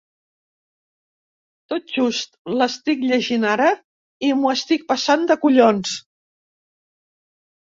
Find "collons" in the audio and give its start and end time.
5.45-5.93